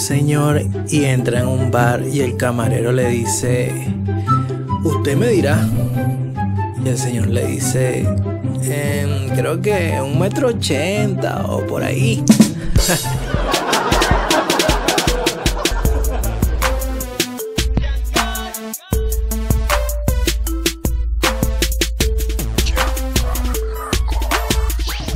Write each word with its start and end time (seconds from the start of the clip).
señor 0.00 0.62
y 0.88 1.04
entra 1.04 1.40
en 1.40 1.46
un 1.46 1.70
bar 1.70 2.02
y 2.02 2.20
el 2.20 2.36
camarero 2.36 2.90
le 2.90 3.08
dice, 3.08 3.72
usted 4.82 5.16
me 5.16 5.28
dirá. 5.28 5.68
Y 6.84 6.88
el 6.88 6.98
señor 6.98 7.28
le 7.28 7.46
dice, 7.46 8.06
em, 8.62 9.28
creo 9.36 9.60
que 9.60 10.00
un 10.02 10.18
metro 10.18 10.48
ochenta 10.48 11.44
o 11.46 11.66
por 11.66 11.82
ahí. 11.82 12.24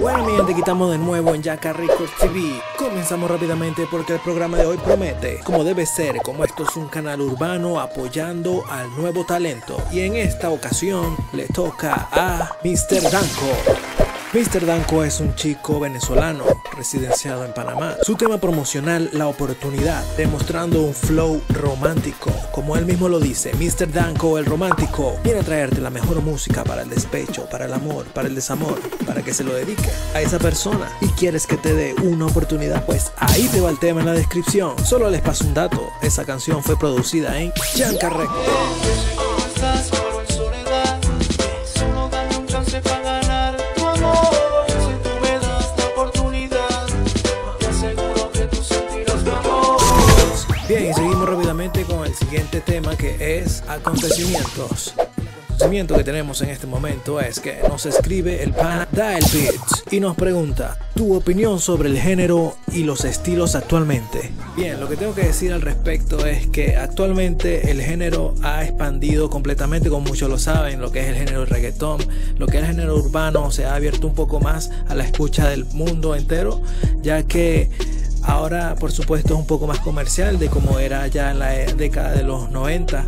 Bueno, 0.00 0.24
mi 0.24 0.36
gente, 0.36 0.52
aquí 0.52 0.60
estamos 0.60 0.92
de 0.92 0.98
nuevo 0.98 1.34
en 1.34 1.42
Yaka 1.42 1.72
Records 1.72 2.14
TV. 2.20 2.62
Comenzamos 2.78 3.28
rápidamente 3.28 3.86
porque 3.90 4.14
el 4.14 4.20
programa 4.20 4.56
de 4.56 4.64
hoy 4.64 4.76
promete, 4.76 5.40
como 5.42 5.64
debe 5.64 5.86
ser, 5.86 6.18
como 6.18 6.44
esto 6.44 6.62
es 6.62 6.76
un 6.76 6.86
canal 6.86 7.20
urbano 7.20 7.80
apoyando 7.80 8.62
al 8.70 8.94
nuevo 8.96 9.24
talento. 9.24 9.76
Y 9.90 10.00
en 10.00 10.14
esta 10.14 10.50
ocasión 10.50 11.16
le 11.32 11.46
toca 11.48 12.08
a 12.12 12.56
Mr. 12.62 13.10
Danko. 13.10 13.87
Mr. 14.34 14.66
Danko 14.66 15.04
es 15.04 15.20
un 15.20 15.34
chico 15.34 15.80
venezolano 15.80 16.44
residenciado 16.76 17.46
en 17.46 17.54
Panamá. 17.54 17.96
Su 18.02 18.14
tema 18.14 18.36
promocional, 18.36 19.08
La 19.14 19.26
Oportunidad, 19.26 20.04
demostrando 20.18 20.82
un 20.82 20.92
flow 20.92 21.40
romántico. 21.48 22.30
Como 22.52 22.76
él 22.76 22.84
mismo 22.84 23.08
lo 23.08 23.20
dice, 23.20 23.54
Mr. 23.54 23.90
Danko 23.90 24.36
el 24.36 24.44
romántico 24.44 25.18
viene 25.24 25.40
a 25.40 25.44
traerte 25.44 25.80
la 25.80 25.88
mejor 25.88 26.20
música 26.20 26.62
para 26.62 26.82
el 26.82 26.90
despecho, 26.90 27.48
para 27.48 27.64
el 27.64 27.72
amor, 27.72 28.04
para 28.08 28.28
el 28.28 28.34
desamor, 28.34 28.78
para 29.06 29.22
que 29.22 29.32
se 29.32 29.44
lo 29.44 29.54
dedique 29.54 29.88
a 30.14 30.20
esa 30.20 30.38
persona 30.38 30.90
y 31.00 31.06
quieres 31.08 31.46
que 31.46 31.56
te 31.56 31.72
dé 31.72 31.94
una 32.02 32.26
oportunidad, 32.26 32.84
pues 32.84 33.12
ahí 33.16 33.48
te 33.48 33.62
va 33.62 33.70
el 33.70 33.78
tema 33.78 34.00
en 34.00 34.06
la 34.06 34.12
descripción. 34.12 34.74
Solo 34.84 35.08
les 35.08 35.22
paso 35.22 35.46
un 35.46 35.54
dato, 35.54 35.88
esa 36.02 36.26
canción 36.26 36.62
fue 36.62 36.78
producida 36.78 37.40
en 37.40 37.50
Yanka 37.74 38.10
Records. 38.10 39.97
Siguiente 52.28 52.60
tema 52.60 52.94
que 52.94 53.38
es 53.38 53.62
acontecimientos. 53.66 54.92
El 54.98 55.54
acontecimiento 55.54 55.96
que 55.96 56.04
tenemos 56.04 56.42
en 56.42 56.50
este 56.50 56.66
momento 56.66 57.20
es 57.20 57.40
que 57.40 57.60
nos 57.66 57.86
escribe 57.86 58.42
el 58.42 58.52
pana 58.52 58.86
Dial 58.92 59.24
Beats 59.32 59.84
y 59.90 59.98
nos 59.98 60.14
pregunta 60.14 60.76
tu 60.94 61.14
opinión 61.14 61.58
sobre 61.58 61.88
el 61.88 61.98
género 61.98 62.54
y 62.70 62.84
los 62.84 63.06
estilos 63.06 63.54
actualmente. 63.54 64.30
Bien, 64.56 64.78
lo 64.78 64.88
que 64.88 64.96
tengo 64.96 65.14
que 65.14 65.22
decir 65.22 65.54
al 65.54 65.62
respecto 65.62 66.26
es 66.26 66.46
que 66.48 66.76
actualmente 66.76 67.70
el 67.70 67.80
género 67.80 68.34
ha 68.42 68.62
expandido 68.62 69.30
completamente, 69.30 69.88
como 69.88 70.02
muchos 70.08 70.28
lo 70.28 70.38
saben, 70.38 70.80
lo 70.82 70.92
que 70.92 71.00
es 71.00 71.08
el 71.08 71.14
género 71.14 71.46
reggaetón, 71.46 72.00
lo 72.36 72.46
que 72.46 72.58
es 72.58 72.64
el 72.64 72.68
género 72.68 72.96
urbano 72.96 73.50
se 73.50 73.64
ha 73.64 73.74
abierto 73.74 74.06
un 74.06 74.14
poco 74.14 74.38
más 74.38 74.70
a 74.86 74.94
la 74.94 75.04
escucha 75.04 75.48
del 75.48 75.64
mundo 75.66 76.14
entero, 76.14 76.60
ya 77.00 77.22
que 77.22 77.70
Ahora, 78.28 78.74
por 78.74 78.92
supuesto, 78.92 79.32
es 79.32 79.40
un 79.40 79.46
poco 79.46 79.66
más 79.66 79.80
comercial 79.80 80.38
de 80.38 80.48
como 80.48 80.78
era 80.78 81.06
ya 81.06 81.30
en 81.30 81.38
la 81.38 81.48
década 81.48 82.12
de 82.12 82.24
los 82.24 82.50
90, 82.50 83.06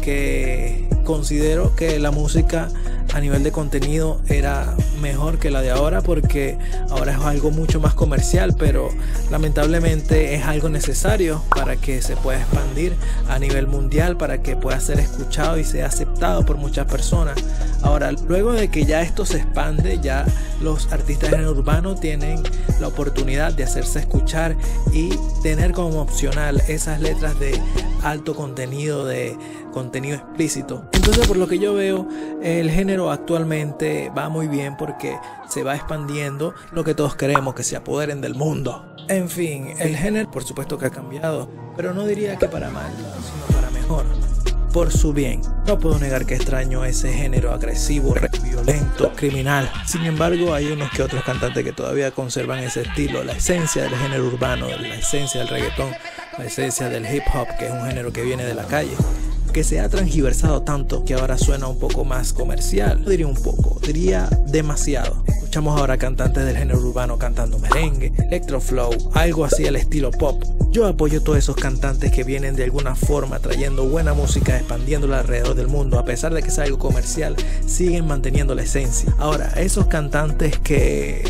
que 0.00 0.88
considero 1.04 1.74
que 1.74 1.98
la 1.98 2.12
música 2.12 2.68
a 3.12 3.20
nivel 3.20 3.42
de 3.42 3.50
contenido 3.50 4.20
era 4.28 4.74
mejor 5.00 5.38
que 5.38 5.50
la 5.50 5.62
de 5.62 5.72
ahora 5.72 6.00
porque 6.00 6.56
ahora 6.90 7.12
es 7.12 7.18
algo 7.18 7.50
mucho 7.50 7.80
más 7.80 7.94
comercial, 7.94 8.54
pero 8.56 8.90
lamentablemente 9.32 10.36
es 10.36 10.44
algo 10.44 10.68
necesario 10.68 11.42
para 11.54 11.74
que 11.76 12.00
se 12.00 12.16
pueda 12.16 12.40
expandir 12.40 12.94
a 13.28 13.40
nivel 13.40 13.66
mundial, 13.66 14.16
para 14.16 14.42
que 14.42 14.54
pueda 14.54 14.78
ser 14.78 15.00
escuchado 15.00 15.58
y 15.58 15.64
sea 15.64 15.86
aceptado 15.86 16.46
por 16.46 16.56
muchas 16.56 16.86
personas. 16.86 17.34
Ahora, 17.82 18.12
luego 18.12 18.52
de 18.52 18.68
que 18.68 18.84
ya 18.84 19.02
esto 19.02 19.24
se 19.24 19.38
expande, 19.38 19.98
ya 20.00 20.24
los 20.60 20.92
artistas 20.92 21.32
en 21.32 21.46
urbano 21.46 21.96
tienen 21.96 22.42
la 22.80 22.88
oportunidad 22.88 23.52
de 23.52 23.64
hacerse 23.64 24.00
escuchar 24.00 24.56
y 24.92 25.10
tener 25.42 25.72
como 25.72 26.00
opcional 26.00 26.62
esas 26.68 27.00
letras 27.00 27.38
de 27.40 27.60
alto 28.02 28.34
contenido, 28.34 29.04
de 29.04 29.36
contenido 29.72 30.16
explícito. 30.16 30.84
Entonces, 30.92 31.26
por 31.26 31.36
lo 31.36 31.48
que 31.48 31.58
yo 31.58 31.74
veo, 31.74 32.06
el 32.42 32.70
género 32.70 33.10
actualmente 33.10 34.10
va 34.16 34.28
muy 34.28 34.46
bien 34.46 34.76
porque 34.76 35.16
se 35.48 35.62
va 35.62 35.74
expandiendo 35.74 36.54
lo 36.70 36.84
que 36.84 36.94
todos 36.94 37.16
queremos, 37.16 37.54
que 37.54 37.64
se 37.64 37.76
apoderen 37.76 38.20
del 38.20 38.34
mundo. 38.34 38.86
En 39.08 39.28
fin, 39.28 39.74
el 39.78 39.96
género 39.96 40.30
por 40.30 40.44
supuesto 40.44 40.78
que 40.78 40.86
ha 40.86 40.90
cambiado, 40.90 41.48
pero 41.76 41.92
no 41.92 42.06
diría 42.06 42.36
que 42.36 42.46
para 42.46 42.70
mal, 42.70 42.92
sino 42.92 43.58
para 43.58 43.70
mejor 43.70 44.21
por 44.72 44.90
su 44.90 45.12
bien. 45.12 45.42
No 45.66 45.78
puedo 45.78 45.98
negar 45.98 46.24
que 46.24 46.34
extraño 46.34 46.84
ese 46.84 47.12
género 47.12 47.52
agresivo, 47.52 48.14
violento, 48.42 49.12
criminal. 49.14 49.70
Sin 49.86 50.04
embargo, 50.04 50.54
hay 50.54 50.66
unos 50.66 50.90
que 50.90 51.02
otros 51.02 51.22
cantantes 51.24 51.62
que 51.62 51.72
todavía 51.72 52.10
conservan 52.10 52.60
ese 52.60 52.82
estilo, 52.82 53.22
la 53.22 53.32
esencia 53.32 53.82
del 53.82 53.94
género 53.94 54.26
urbano, 54.26 54.68
la 54.68 54.94
esencia 54.94 55.40
del 55.40 55.48
reggaetón, 55.48 55.90
la 56.38 56.44
esencia 56.44 56.88
del 56.88 57.04
hip 57.04 57.24
hop, 57.34 57.46
que 57.58 57.66
es 57.66 57.72
un 57.72 57.86
género 57.86 58.12
que 58.12 58.22
viene 58.22 58.44
de 58.44 58.54
la 58.54 58.64
calle 58.64 58.96
que 59.52 59.64
se 59.64 59.80
ha 59.80 59.88
transgiversado 59.88 60.62
tanto 60.62 61.04
que 61.04 61.12
ahora 61.12 61.36
suena 61.36 61.66
un 61.68 61.78
poco 61.78 62.04
más 62.04 62.32
comercial. 62.32 63.04
Diría 63.04 63.26
un 63.26 63.34
poco, 63.34 63.78
diría 63.82 64.26
demasiado. 64.46 65.21
Escuchamos 65.52 65.78
ahora 65.78 65.98
cantantes 65.98 66.46
del 66.46 66.56
género 66.56 66.78
urbano 66.78 67.18
cantando 67.18 67.58
merengue, 67.58 68.10
electroflow, 68.16 68.90
algo 69.12 69.44
así 69.44 69.66
al 69.66 69.76
estilo 69.76 70.10
pop. 70.10 70.42
Yo 70.70 70.86
apoyo 70.86 71.22
todos 71.22 71.36
esos 71.36 71.56
cantantes 71.56 72.10
que 72.10 72.24
vienen 72.24 72.56
de 72.56 72.64
alguna 72.64 72.94
forma 72.94 73.38
trayendo 73.38 73.86
buena 73.86 74.14
música, 74.14 74.56
expandiéndola 74.56 75.18
alrededor 75.18 75.54
del 75.54 75.68
mundo, 75.68 75.98
a 75.98 76.06
pesar 76.06 76.32
de 76.32 76.42
que 76.42 76.50
sea 76.50 76.64
algo 76.64 76.78
comercial, 76.78 77.36
siguen 77.66 78.06
manteniendo 78.06 78.54
la 78.54 78.62
esencia. 78.62 79.14
Ahora, 79.18 79.52
esos 79.56 79.88
cantantes 79.88 80.58
que 80.58 81.22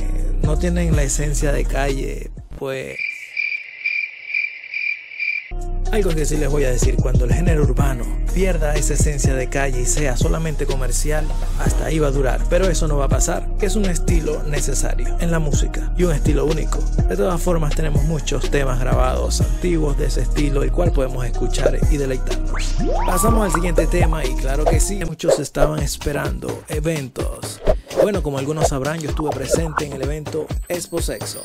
no 0.43 0.57
tienen 0.57 0.95
la 0.95 1.03
esencia 1.03 1.51
de 1.51 1.65
calle, 1.65 2.31
pues 2.61 2.95
algo 5.93 6.15
que 6.15 6.25
sí 6.25 6.39
les 6.39 6.49
voy 6.49 6.65
a 6.65 6.71
decir, 6.71 6.97
cuando 6.97 7.27
el 7.27 7.35
género 7.35 7.65
urbano 7.65 8.07
pierda 8.33 8.75
esa 8.75 8.95
esencia 8.95 9.35
de 9.35 9.49
calle 9.49 9.83
y 9.83 9.85
sea 9.85 10.17
solamente 10.17 10.65
comercial, 10.65 11.27
hasta 11.59 11.85
ahí 11.85 11.99
va 11.99 12.09
a 12.09 12.11
durar. 12.11 12.41
Pero 12.49 12.71
eso 12.71 12.89
no 12.89 12.97
va 12.97 13.05
a 13.05 13.09
pasar, 13.09 13.42
que 13.63 13.67
es 13.67 13.77
un 13.77 13.85
estilo 13.85 14.43
necesario 14.43 15.17
en 15.21 15.31
la 15.31 15.39
música 15.39 15.95
y 15.97 16.03
un 16.03 16.11
estilo 16.11 16.47
único. 16.47 16.81
De 17.09 17.17
todas 17.17 17.41
formas, 17.41 17.77
tenemos 17.77 18.03
muchos 18.03 18.51
temas 18.51 18.81
grabados 18.81 19.41
antiguos 19.41 19.97
de 19.97 20.07
ese 20.07 20.23
estilo, 20.23 20.65
el 20.65 20.73
cual 20.73 20.91
podemos 20.91 21.25
escuchar 21.25 21.79
y 21.89 21.97
deleitarnos. 21.97 22.75
Pasamos 23.07 23.45
al 23.45 23.53
siguiente 23.53 23.87
tema 23.87 24.25
y 24.25 24.35
claro 24.35 24.65
que 24.65 24.81
sí, 24.81 25.05
muchos 25.05 25.39
estaban 25.39 25.79
esperando 25.79 26.65
eventos. 26.67 27.63
Bueno, 28.03 28.21
como 28.21 28.39
algunos 28.39 28.67
sabrán, 28.67 28.99
yo 28.99 29.11
estuve 29.11 29.31
presente 29.31 29.87
en 29.87 29.93
el 29.93 30.03
evento 30.03 30.49
Expo 30.67 31.01
Sexo. 31.01 31.41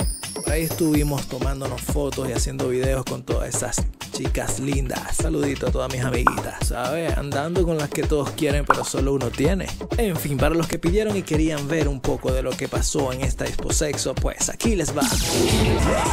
Ahí 0.50 0.64
estuvimos 0.64 1.28
tomándonos 1.28 1.82
fotos 1.82 2.30
y 2.30 2.34
haciendo 2.34 2.70
videos 2.70 3.04
con 3.06 3.24
todas 3.24 3.54
esas 3.54 3.84
chicas 4.12 4.60
lindas. 4.60 5.18
Saludito 5.18 5.68
a 5.68 5.72
todas 5.72 5.92
mis 5.94 6.04
amiguitas, 6.04 6.68
¿sabes? 6.68 7.16
Andando 7.18 7.64
con 7.64 7.78
las 7.78 7.90
que 7.90 8.04
todos 8.04 8.32
quieren, 8.32 8.66
pero 8.66 8.84
solo 8.84 9.14
uno 9.14 9.30
tiene. 9.30 9.68
En 9.98 10.16
fin, 10.16 10.38
para 10.38 10.56
los 10.56 10.68
que 10.68 10.80
pidieron 10.80 11.16
y 11.16 11.22
querían 11.22 11.68
ver 11.68 11.88
un 11.88 12.00
poco 12.00 12.32
de 12.32 12.42
lo 12.42 12.52
que 12.52 12.68
pasó 12.68 13.14
en 13.14 13.22
esta 13.22 13.46
Expo 13.46 13.72
Sexo, 13.72 14.16
pues 14.16 14.50
aquí 14.50 14.76
les 14.76 14.98
va. 14.98 15.04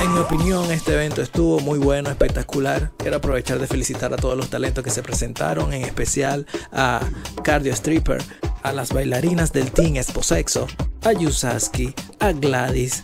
En 0.02 0.12
mi 0.12 0.18
opinión, 0.18 0.70
este 0.70 0.92
evento 0.94 1.22
estuvo 1.22 1.60
muy 1.60 1.78
bueno, 1.78 2.10
espectacular. 2.10 2.92
Quiero 2.98 3.16
aprovechar 3.16 3.58
de 3.58 3.66
felicitar 3.66 4.12
a 4.12 4.16
todos 4.16 4.36
los 4.36 4.50
talentos 4.50 4.84
que 4.84 4.90
se 4.90 5.02
presentaron, 5.02 5.72
en 5.72 5.84
especial 5.84 6.46
a 6.72 7.00
Cardio 7.42 7.72
Stripper, 7.72 8.22
a 8.62 8.72
las 8.72 8.92
bailarinas 8.92 9.52
del 9.52 9.70
Team 9.70 9.96
Expo 9.96 10.22
Sexo, 10.22 10.66
a 11.04 11.12
Yusaski, 11.12 11.94
a 12.20 12.32
Gladys, 12.32 13.02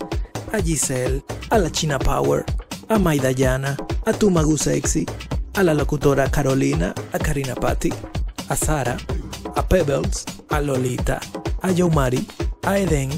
a 0.52 0.60
Giselle, 0.60 1.22
a 1.50 1.58
la 1.58 1.70
China 1.70 1.98
Power, 1.98 2.44
a 2.88 2.98
Maidayana, 2.98 3.76
a 4.06 4.12
Tumagu 4.12 4.56
Sexy, 4.56 5.06
a 5.54 5.62
la 5.62 5.74
locutora 5.74 6.30
Carolina, 6.30 6.94
a 7.12 7.18
Karina 7.18 7.54
Patti, 7.54 7.92
a 8.48 8.56
Sara, 8.56 8.96
a 9.56 9.66
Pebbles, 9.66 10.24
a 10.48 10.60
Lolita, 10.60 11.20
a 11.62 11.70
Yomari, 11.70 12.26
a 12.62 12.78
Eden, 12.78 13.10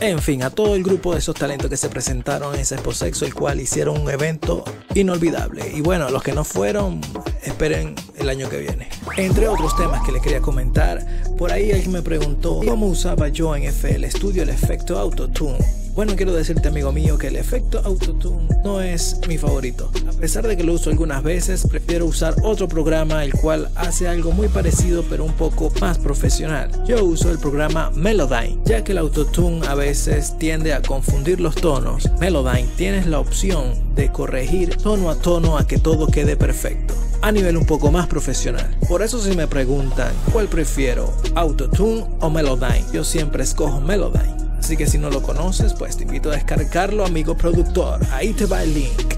en 0.00 0.18
fin, 0.18 0.42
a 0.42 0.50
todo 0.50 0.74
el 0.74 0.82
grupo 0.82 1.12
de 1.12 1.20
esos 1.20 1.34
talentos 1.34 1.70
que 1.70 1.76
se 1.76 1.88
presentaron 1.88 2.54
en 2.54 2.60
ese 2.60 2.74
Expo 2.74 2.92
Sexo, 2.92 3.24
el 3.24 3.34
cual 3.34 3.60
hicieron 3.60 4.00
un 4.00 4.10
evento 4.10 4.62
inolvidable. 4.94 5.72
Y 5.74 5.80
bueno, 5.80 6.10
los 6.10 6.22
que 6.22 6.32
no 6.32 6.44
fueron, 6.44 7.00
esperen 7.42 7.94
el 8.16 8.28
año 8.28 8.48
que 8.50 8.58
viene. 8.58 8.88
Entre 9.16 9.48
otros 9.48 9.74
temas 9.76 10.04
que 10.04 10.12
les 10.12 10.20
quería 10.20 10.40
comentar, 10.40 11.04
por 11.38 11.50
ahí 11.50 11.72
alguien 11.72 11.92
me 11.92 12.02
preguntó 12.02 12.60
cómo 12.66 12.86
usaba 12.86 13.28
yo 13.28 13.56
en 13.56 13.64
FL 13.64 14.04
Studio 14.10 14.42
el 14.42 14.50
efecto 14.50 14.98
Autotune. 14.98 15.58
Bueno, 15.96 16.14
quiero 16.14 16.34
decirte, 16.34 16.68
amigo 16.68 16.92
mío, 16.92 17.16
que 17.16 17.28
el 17.28 17.36
efecto 17.36 17.80
Autotune 17.82 18.46
no 18.62 18.82
es 18.82 19.18
mi 19.26 19.38
favorito. 19.38 19.90
A 20.06 20.12
pesar 20.12 20.46
de 20.46 20.54
que 20.54 20.62
lo 20.62 20.74
uso 20.74 20.90
algunas 20.90 21.22
veces, 21.22 21.66
prefiero 21.66 22.04
usar 22.04 22.34
otro 22.42 22.68
programa 22.68 23.24
el 23.24 23.32
cual 23.32 23.70
hace 23.74 24.06
algo 24.06 24.30
muy 24.32 24.48
parecido 24.48 25.04
pero 25.08 25.24
un 25.24 25.32
poco 25.32 25.72
más 25.80 25.96
profesional. 25.96 26.70
Yo 26.86 27.02
uso 27.02 27.30
el 27.30 27.38
programa 27.38 27.90
Melodyne, 27.94 28.58
ya 28.66 28.84
que 28.84 28.92
el 28.92 28.98
Autotune 28.98 29.66
a 29.66 29.74
veces 29.74 30.36
tiende 30.38 30.74
a 30.74 30.82
confundir 30.82 31.40
los 31.40 31.54
tonos. 31.54 32.10
Melodyne 32.20 32.68
tienes 32.76 33.06
la 33.06 33.18
opción 33.18 33.94
de 33.94 34.12
corregir 34.12 34.76
tono 34.76 35.08
a 35.08 35.14
tono 35.14 35.56
a 35.56 35.66
que 35.66 35.78
todo 35.78 36.08
quede 36.08 36.36
perfecto 36.36 36.92
a 37.22 37.32
nivel 37.32 37.56
un 37.56 37.64
poco 37.64 37.90
más 37.90 38.06
profesional. 38.06 38.76
Por 38.86 39.00
eso 39.00 39.18
si 39.18 39.34
me 39.34 39.48
preguntan 39.48 40.12
cuál 40.30 40.46
prefiero, 40.46 41.10
Autotune 41.34 42.04
o 42.20 42.28
Melodyne, 42.28 42.84
yo 42.92 43.02
siempre 43.02 43.42
escojo 43.42 43.80
Melodyne. 43.80 44.45
Así 44.66 44.76
que 44.76 44.88
si 44.88 44.98
no 44.98 45.10
lo 45.10 45.22
conoces, 45.22 45.74
pues 45.74 45.96
te 45.96 46.02
invito 46.02 46.28
a 46.28 46.34
descargarlo, 46.34 47.06
amigo 47.06 47.36
productor. 47.36 48.00
Ahí 48.10 48.32
te 48.32 48.46
va 48.46 48.64
el 48.64 48.74
link. 48.74 49.14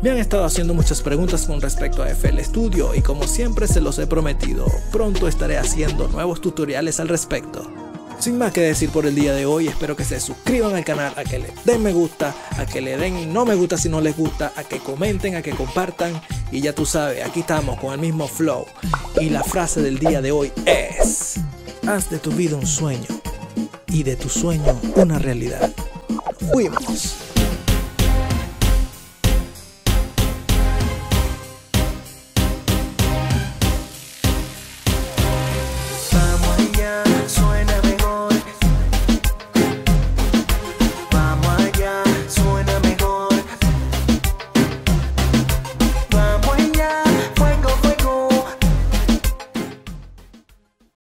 Me 0.00 0.10
han 0.10 0.18
estado 0.18 0.44
haciendo 0.44 0.74
muchas 0.74 1.02
preguntas 1.02 1.44
con 1.44 1.60
respecto 1.60 2.04
a 2.04 2.08
FL 2.08 2.38
Studio 2.44 2.94
y 2.94 3.00
como 3.00 3.26
siempre 3.26 3.66
se 3.66 3.80
los 3.80 3.98
he 3.98 4.06
prometido, 4.06 4.64
pronto 4.92 5.26
estaré 5.26 5.58
haciendo 5.58 6.06
nuevos 6.06 6.40
tutoriales 6.40 7.00
al 7.00 7.08
respecto. 7.08 7.68
Sin 8.20 8.38
más 8.38 8.52
que 8.52 8.60
decir 8.60 8.90
por 8.90 9.04
el 9.04 9.16
día 9.16 9.34
de 9.34 9.44
hoy, 9.44 9.66
espero 9.66 9.96
que 9.96 10.04
se 10.04 10.20
suscriban 10.20 10.76
al 10.76 10.84
canal, 10.84 11.12
a 11.16 11.24
que 11.24 11.40
le 11.40 11.52
den 11.64 11.82
me 11.82 11.92
gusta, 11.92 12.32
a 12.56 12.64
que 12.64 12.80
le 12.80 12.96
den 12.96 13.32
no 13.32 13.44
me 13.44 13.56
gusta 13.56 13.76
si 13.76 13.88
no 13.88 14.00
les 14.00 14.16
gusta, 14.16 14.52
a 14.54 14.62
que 14.62 14.78
comenten, 14.78 15.34
a 15.34 15.42
que 15.42 15.50
compartan 15.50 16.12
y 16.52 16.60
ya 16.60 16.76
tú 16.76 16.86
sabes, 16.86 17.26
aquí 17.26 17.40
estamos 17.40 17.76
con 17.80 17.92
el 17.92 17.98
mismo 17.98 18.28
flow. 18.28 18.66
Y 19.20 19.30
la 19.30 19.42
frase 19.42 19.82
del 19.82 19.98
día 19.98 20.22
de 20.22 20.30
hoy 20.30 20.52
es, 20.64 21.40
haz 21.88 22.08
de 22.08 22.20
tu 22.20 22.30
vida 22.30 22.54
un 22.54 22.68
sueño 22.68 23.21
y 23.92 24.02
de 24.02 24.16
tu 24.16 24.28
sueño 24.28 24.80
una 24.96 25.18
realidad. 25.18 25.70
Fuimos. 26.50 27.21